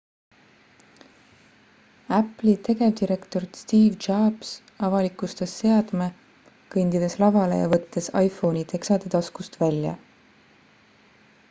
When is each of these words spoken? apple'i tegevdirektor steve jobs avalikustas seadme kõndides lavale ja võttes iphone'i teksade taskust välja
apple'i 2.17 2.55
tegevdirektor 2.67 3.45
steve 3.59 3.99
jobs 4.07 4.55
avalikustas 4.89 5.55
seadme 5.63 6.09
kõndides 6.77 7.19
lavale 7.27 7.63
ja 7.63 7.71
võttes 7.77 8.11
iphone'i 8.25 8.67
teksade 8.75 9.15
taskust 9.19 9.63
välja 9.65 9.97